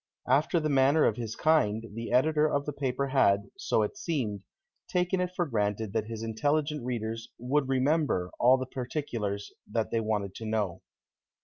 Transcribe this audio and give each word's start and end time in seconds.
After 0.27 0.59
the 0.59 0.67
manner 0.67 1.05
of 1.05 1.15
his 1.17 1.35
kind, 1.35 1.85
the 1.93 2.11
editor 2.11 2.51
of 2.51 2.65
the 2.65 2.73
paper 2.73 3.09
had, 3.09 3.51
so 3.55 3.83
it 3.83 3.95
seemed, 3.95 4.41
taken 4.87 5.21
it 5.21 5.29
for 5.35 5.45
granted 5.45 5.93
that 5.93 6.07
his 6.07 6.23
intelligent 6.23 6.83
readers 6.83 7.29
"would 7.37 7.69
remember" 7.69 8.31
all 8.39 8.57
the 8.57 8.65
particulars 8.65 9.53
that 9.71 9.91
they 9.91 9.99
wanted 9.99 10.33
to 10.33 10.45
know. 10.47 10.81